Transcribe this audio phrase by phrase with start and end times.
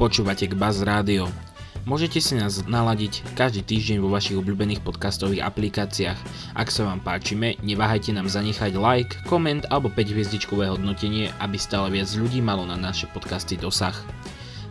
[0.00, 1.28] Počúvate k Buzz Rádio.
[1.84, 6.16] Môžete si nás naladiť každý týždeň vo vašich obľúbených podcastových aplikáciách.
[6.56, 11.92] Ak sa vám páčime, neváhajte nám zanechať like, koment alebo 5 hviezdičkové hodnotenie, aby stále
[11.92, 13.92] viac ľudí malo na naše podcasty dosah.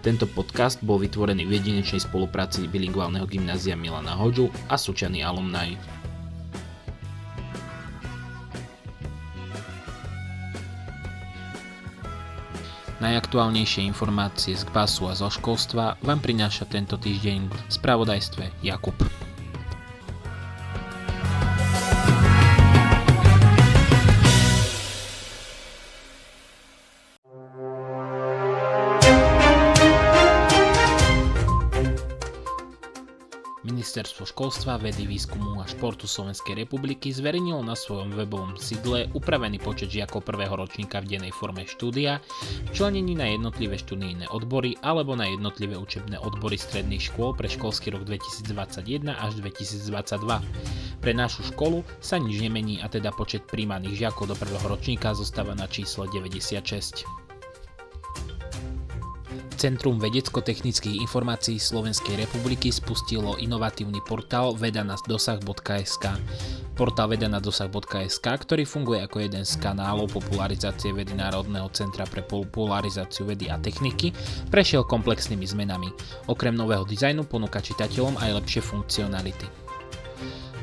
[0.02, 5.77] Tento podcast bol vytvorený v jedinečnej spolupráci bilingválneho gymnázia Milana Hoďu a Sučany alumni.
[13.00, 18.96] Najaktuálnejšie informácie z KBASu a zo školstva vám prináša tento týždeň v spravodajstve Jakub.
[33.89, 39.89] Ministerstvo školstva, vedy, výskumu a športu Slovenskej republiky zverejnilo na svojom webovom sídle upravený počet
[39.89, 42.22] žiakov prvého ročníka v dennej forme štúdia,
[42.70, 48.05] členení na jednotlivé študijné odbory alebo na jednotlivé učebné odbory stredných škôl pre školský rok
[48.05, 51.02] 2021 až 2022.
[51.02, 55.58] Pre našu školu sa nič nemení a teda počet príjmaných žiakov do prvého ročníka zostáva
[55.58, 57.28] na číslo 96.
[59.59, 66.05] Centrum vedecko-technických informácií Slovenskej republiky spustilo inovatívny portál vedanadosah.sk.
[66.79, 73.51] Portál vedanadosah.sk, ktorý funguje ako jeden z kanálov popularizácie vedy Národného centra pre popularizáciu vedy
[73.51, 74.16] a techniky,
[74.47, 75.91] prešiel komplexnými zmenami.
[76.31, 79.67] Okrem nového dizajnu ponúka čitateľom aj lepšie funkcionality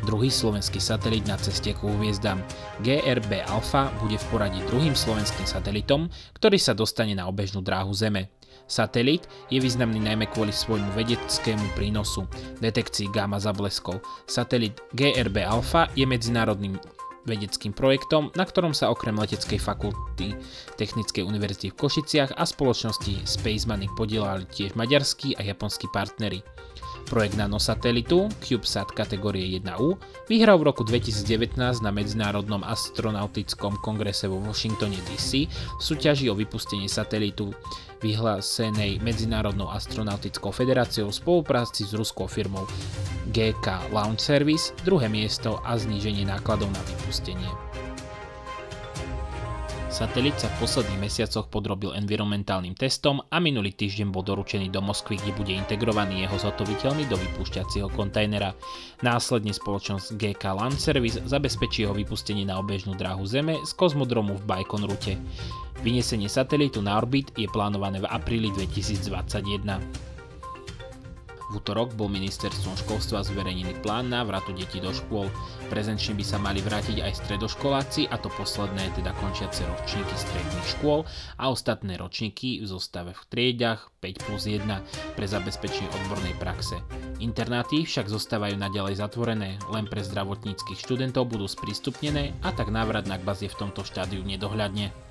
[0.06, 2.38] druhý slovenský satelit na ceste ku hviezdam.
[2.78, 6.06] GRB Alpha bude v poradí druhým slovenským satelitom,
[6.38, 8.30] ktorý sa dostane na obežnú dráhu Zeme.
[8.66, 12.26] Satelit je významný najmä kvôli svojmu vedeckému prínosu,
[12.58, 14.02] detekcii gamma zableskov.
[14.26, 16.74] Satelit GRB Alpha je medzinárodným
[17.26, 20.38] vedeckým projektom, na ktorom sa okrem leteckej fakulty
[20.78, 26.40] Technickej univerzity v Košiciach a spoločnosti Spaceman podielali tiež maďarskí a japonskí partnery.
[27.06, 29.94] Projekt nanosatelitu CubeSat kategórie 1U
[30.26, 36.90] vyhral v roku 2019 na Medzinárodnom astronautickom kongrese vo Washingtone DC v súťaži o vypustenie
[36.90, 37.54] satelitu
[38.02, 42.66] vyhlásenej Medzinárodnou astronautickou federáciou v spolupráci s ruskou firmou
[43.30, 47.75] GK Launch Service, druhé miesto a zníženie nákladov na vypustenie.
[49.96, 55.16] Satelit sa v posledných mesiacoch podrobil environmentálnym testom a minulý týždeň bol doručený do Moskvy,
[55.16, 58.52] kde bude integrovaný jeho zhotoviteľmi do vypúšťacieho kontajnera.
[59.00, 64.44] Následne spoločnosť GK Land Service zabezpečí jeho vypustenie na obežnú dráhu Zeme z kozmodromu v
[64.44, 65.16] Bajkonrute.
[65.80, 70.15] Vynesenie satelitu na orbit je plánované v apríli 2021.
[71.46, 75.30] V útorok bol ministerstvom školstva zverejnený plán návratu detí do škôl.
[75.70, 81.06] Prezenčne by sa mali vrátiť aj stredoškoláci, a to posledné teda končiace ročníky stredných škôl
[81.38, 84.66] a ostatné ročníky v zostave v triedach 5 plus 1
[85.14, 86.82] pre zabezpečenie odbornej praxe.
[87.22, 93.22] Internáty však zostávajú naďalej zatvorené, len pre zdravotníckých študentov budú sprístupnené a tak návrat na
[93.22, 95.05] kbaz je v tomto štádiu nedohľadne.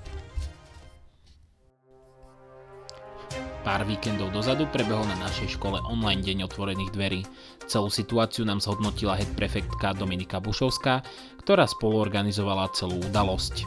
[3.66, 7.26] Pár víkendov dozadu prebehol na našej škole online deň otvorených dverí.
[7.66, 11.02] Celú situáciu nám zhodnotila head prefektka Dominika Bušovská,
[11.42, 13.66] ktorá spoluorganizovala celú udalosť.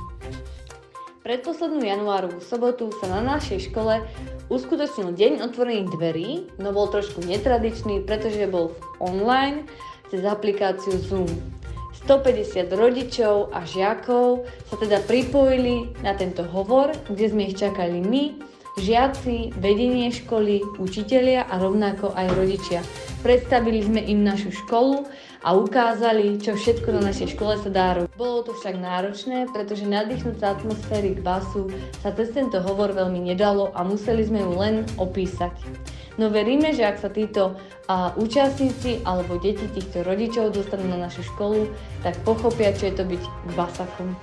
[1.27, 3.99] Predposlednú januárovú sobotu sa na našej škole
[4.47, 8.71] uskutočnil deň otvorených dverí, no bol trošku netradičný, pretože bol
[9.03, 9.67] online
[10.07, 11.27] cez aplikáciu Zoom.
[12.07, 18.47] 150 rodičov a žiakov sa teda pripojili na tento hovor, kde sme ich čakali my,
[18.79, 22.79] žiaci, vedenie školy, učitelia a rovnako aj rodičia.
[23.19, 25.03] Predstavili sme im našu školu
[25.44, 28.12] a ukázali, čo všetko na našej škole sa dá robiť.
[28.16, 31.72] Bolo to však náročné, pretože nadýchnúť sa atmosféry basu
[32.03, 35.56] sa cez tento hovor veľmi nedalo a museli sme ju len opísať.
[36.19, 37.56] No veríme, že ak sa títo
[37.88, 41.72] a, účastníci alebo deti týchto rodičov dostanú na našu školu,
[42.03, 43.23] tak pochopia, čo je to byť
[43.56, 44.19] basakom.